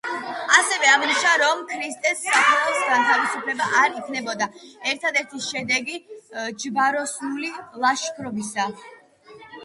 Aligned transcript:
ასევე 0.59 0.87
აღნიშნა, 0.91 1.31
რომ 1.39 1.59
ქრისტეს 1.71 2.21
საფლავის 2.27 2.79
გათავისუფლება 2.91 3.67
არ 3.81 3.97
იქნებოდა 3.99 4.47
ერთადერთი 4.93 5.41
შედეგი 5.49 5.99
ჯვაროსნული 6.63 7.51
ლაშქრობისა. 7.85 8.67